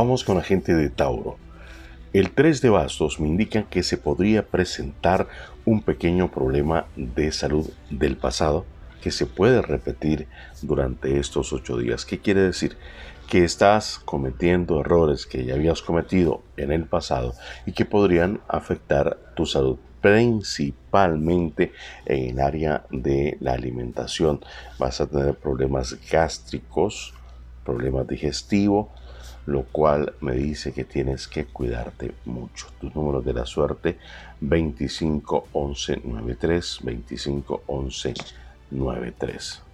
[0.00, 1.38] Vamos con la gente de Tauro.
[2.12, 5.26] El 3 de bastos me indica que se podría presentar
[5.64, 8.64] un pequeño problema de salud del pasado
[9.02, 10.28] que se puede repetir
[10.62, 12.04] durante estos ocho días.
[12.04, 12.76] ¿Qué quiere decir?
[13.28, 17.34] Que estás cometiendo errores que ya habías cometido en el pasado
[17.66, 21.72] y que podrían afectar tu salud principalmente
[22.06, 24.38] en el área de la alimentación.
[24.78, 27.14] Vas a tener problemas gástricos,
[27.68, 28.88] problemas digestivos,
[29.44, 32.68] lo cual me dice que tienes que cuidarte mucho.
[32.80, 33.98] Tus números de la suerte
[34.40, 38.14] 25 11 93 25 11
[38.70, 39.67] 93.